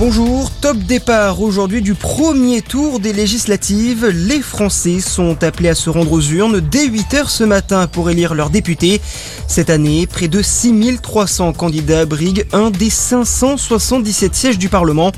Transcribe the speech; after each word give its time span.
Bonjour, 0.00 0.50
top 0.62 0.78
départ 0.78 1.42
aujourd'hui 1.42 1.82
du 1.82 1.92
premier 1.92 2.62
tour 2.62 3.00
des 3.00 3.12
législatives. 3.12 4.06
Les 4.06 4.40
Français 4.40 4.98
sont 4.98 5.44
appelés 5.44 5.68
à 5.68 5.74
se 5.74 5.90
rendre 5.90 6.12
aux 6.12 6.22
urnes 6.22 6.58
dès 6.58 6.88
8h 6.88 7.28
ce 7.28 7.44
matin 7.44 7.86
pour 7.86 8.08
élire 8.08 8.32
leurs 8.32 8.48
députés. 8.48 9.02
Cette 9.46 9.68
année, 9.68 10.06
près 10.06 10.28
de 10.28 10.40
6300 10.40 11.52
candidats 11.52 12.06
briguent 12.06 12.46
un 12.54 12.70
des 12.70 12.88
577 12.88 14.34
sièges 14.34 14.58
du 14.58 14.70
Parlement. 14.70 15.12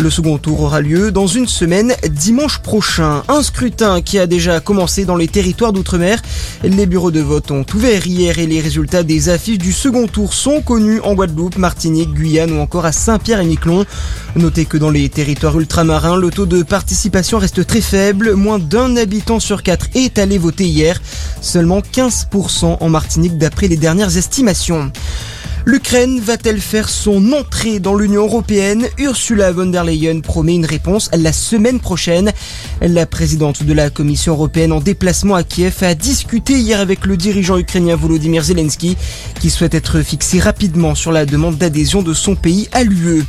Le 0.00 0.10
second 0.10 0.38
tour 0.38 0.60
aura 0.60 0.80
lieu 0.80 1.10
dans 1.10 1.26
une 1.26 1.48
semaine, 1.48 1.92
dimanche 2.08 2.60
prochain. 2.60 3.24
Un 3.26 3.42
scrutin 3.42 4.00
qui 4.00 4.20
a 4.20 4.28
déjà 4.28 4.60
commencé 4.60 5.04
dans 5.04 5.16
les 5.16 5.26
territoires 5.26 5.72
d'outre-mer. 5.72 6.22
Les 6.62 6.86
bureaux 6.86 7.10
de 7.10 7.18
vote 7.18 7.50
ont 7.50 7.66
ouvert 7.74 8.06
hier 8.06 8.38
et 8.38 8.46
les 8.46 8.60
résultats 8.60 9.02
des 9.02 9.28
affiches 9.28 9.58
du 9.58 9.72
second 9.72 10.06
tour 10.06 10.34
sont 10.34 10.62
connus 10.62 11.00
en 11.00 11.14
Guadeloupe, 11.14 11.58
Martinique, 11.58 12.14
Guyane 12.14 12.52
ou 12.52 12.60
encore 12.60 12.86
à 12.86 12.92
Saint-Pierre 12.92 13.40
et 13.40 13.44
Miquelon. 13.44 13.86
Notez 14.38 14.66
que 14.66 14.76
dans 14.76 14.90
les 14.90 15.08
territoires 15.08 15.58
ultramarins, 15.58 16.16
le 16.16 16.30
taux 16.30 16.46
de 16.46 16.62
participation 16.62 17.38
reste 17.38 17.66
très 17.66 17.80
faible. 17.80 18.34
Moins 18.34 18.60
d'un 18.60 18.96
habitant 18.96 19.40
sur 19.40 19.64
quatre 19.64 19.88
est 19.96 20.16
allé 20.16 20.38
voter 20.38 20.64
hier. 20.64 21.02
Seulement 21.40 21.80
15% 21.80 22.76
en 22.78 22.88
Martinique 22.88 23.36
d'après 23.36 23.66
les 23.66 23.76
dernières 23.76 24.16
estimations. 24.16 24.92
L'Ukraine 25.66 26.20
va-t-elle 26.20 26.60
faire 26.60 26.88
son 26.88 27.32
entrée 27.32 27.80
dans 27.80 27.96
l'Union 27.96 28.22
européenne? 28.26 28.86
Ursula 28.96 29.50
von 29.50 29.66
der 29.66 29.82
Leyen 29.82 30.20
promet 30.20 30.54
une 30.54 30.66
réponse 30.66 31.10
la 31.12 31.32
semaine 31.32 31.80
prochaine. 31.80 32.30
La 32.80 33.06
présidente 33.06 33.64
de 33.64 33.72
la 33.72 33.90
Commission 33.90 34.34
européenne 34.34 34.70
en 34.70 34.80
déplacement 34.80 35.34
à 35.34 35.42
Kiev 35.42 35.78
a 35.82 35.96
discuté 35.96 36.60
hier 36.60 36.78
avec 36.78 37.06
le 37.06 37.16
dirigeant 37.16 37.58
ukrainien 37.58 37.96
Volodymyr 37.96 38.44
Zelensky 38.44 38.96
qui 39.40 39.50
souhaite 39.50 39.74
être 39.74 40.00
fixé 40.00 40.38
rapidement 40.38 40.94
sur 40.94 41.10
la 41.10 41.26
demande 41.26 41.58
d'adhésion 41.58 42.02
de 42.02 42.14
son 42.14 42.36
pays 42.36 42.68
à 42.70 42.84
l'UE. 42.84 43.24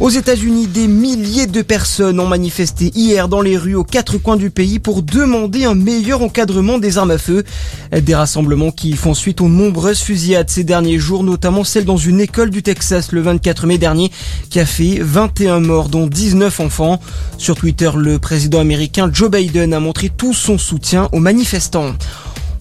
Aux 0.00 0.08
États-Unis, 0.08 0.66
des 0.66 0.86
milliers 0.86 1.46
de 1.46 1.60
personnes 1.60 2.20
ont 2.20 2.26
manifesté 2.26 2.90
hier 2.94 3.28
dans 3.28 3.42
les 3.42 3.58
rues 3.58 3.74
aux 3.74 3.84
quatre 3.84 4.16
coins 4.16 4.38
du 4.38 4.48
pays 4.48 4.78
pour 4.78 5.02
demander 5.02 5.66
un 5.66 5.74
meilleur 5.74 6.22
encadrement 6.22 6.78
des 6.78 6.96
armes 6.96 7.10
à 7.10 7.18
feu. 7.18 7.44
Des 7.92 8.14
rassemblements 8.14 8.70
qui 8.70 8.94
font 8.94 9.12
suite 9.12 9.42
aux 9.42 9.48
nombreuses 9.48 10.00
fusillades 10.00 10.48
ces 10.48 10.64
derniers 10.64 10.98
jours, 10.98 11.22
notamment 11.22 11.64
celle 11.64 11.84
dans 11.84 11.98
une 11.98 12.18
école 12.18 12.48
du 12.48 12.62
Texas 12.62 13.12
le 13.12 13.20
24 13.20 13.66
mai 13.66 13.76
dernier 13.76 14.10
qui 14.48 14.58
a 14.58 14.64
fait 14.64 14.98
21 15.02 15.60
morts 15.60 15.90
dont 15.90 16.06
19 16.06 16.60
enfants. 16.60 16.98
Sur 17.36 17.56
Twitter, 17.56 17.90
le 17.94 18.18
président 18.18 18.60
américain 18.60 19.10
Joe 19.12 19.30
Biden 19.30 19.74
a 19.74 19.80
montré 19.80 20.08
tout 20.08 20.32
son 20.32 20.56
soutien 20.56 21.10
aux 21.12 21.20
manifestants. 21.20 21.92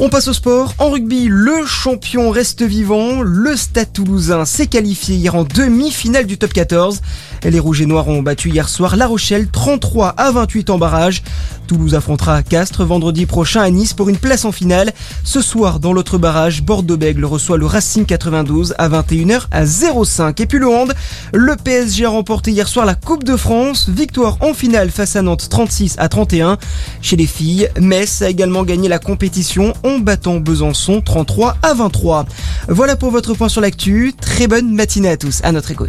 On 0.00 0.10
passe 0.10 0.28
au 0.28 0.32
sport. 0.32 0.74
En 0.78 0.90
rugby, 0.90 1.26
le 1.28 1.66
champion 1.66 2.30
reste 2.30 2.62
vivant. 2.62 3.20
Le 3.20 3.56
Stade 3.56 3.92
toulousain 3.92 4.44
s'est 4.44 4.68
qualifié 4.68 5.16
hier 5.16 5.34
en 5.34 5.42
demi-finale 5.42 6.24
du 6.24 6.38
top 6.38 6.52
14. 6.52 7.00
Les 7.42 7.58
Rouges 7.58 7.80
et 7.82 7.86
Noirs 7.86 8.06
ont 8.06 8.22
battu 8.22 8.50
hier 8.50 8.68
soir 8.68 8.94
La 8.94 9.08
Rochelle 9.08 9.48
33 9.50 10.10
à 10.16 10.30
28 10.30 10.70
en 10.70 10.78
barrage. 10.78 11.24
Toulouse 11.68 11.94
affrontera 11.94 12.42
Castres 12.42 12.84
vendredi 12.84 13.26
prochain 13.26 13.60
à 13.60 13.68
Nice 13.68 13.92
pour 13.92 14.08
une 14.08 14.16
place 14.16 14.46
en 14.46 14.52
finale. 14.52 14.90
Ce 15.22 15.42
soir, 15.42 15.80
dans 15.80 15.92
l'autre 15.92 16.16
barrage, 16.16 16.62
Bordeaux-Bègle 16.62 17.26
reçoit 17.26 17.58
le 17.58 17.66
Racing 17.66 18.06
92 18.06 18.74
à 18.78 18.88
21h 18.88 19.42
à 19.50 19.66
05. 19.66 20.40
Et 20.40 20.46
puis 20.46 20.58
le 20.58 20.66
hand, 20.66 20.94
le 21.34 21.56
PSG 21.56 22.06
a 22.06 22.08
remporté 22.08 22.52
hier 22.52 22.66
soir 22.66 22.86
la 22.86 22.94
Coupe 22.94 23.22
de 23.22 23.36
France. 23.36 23.90
Victoire 23.90 24.38
en 24.40 24.54
finale 24.54 24.90
face 24.90 25.14
à 25.14 25.20
Nantes 25.20 25.48
36 25.50 25.96
à 25.98 26.08
31. 26.08 26.56
Chez 27.02 27.16
les 27.16 27.26
filles, 27.26 27.68
Metz 27.78 28.22
a 28.22 28.30
également 28.30 28.64
gagné 28.64 28.88
la 28.88 28.98
compétition 28.98 29.74
en 29.84 29.98
battant 29.98 30.38
Besançon 30.38 31.02
33 31.02 31.58
à 31.62 31.74
23. 31.74 32.24
Voilà 32.68 32.96
pour 32.96 33.10
votre 33.10 33.34
point 33.34 33.50
sur 33.50 33.60
l'actu. 33.60 34.14
Très 34.18 34.46
bonne 34.46 34.72
matinée 34.72 35.10
à 35.10 35.18
tous. 35.18 35.40
À 35.44 35.52
notre 35.52 35.70
écoute. 35.70 35.86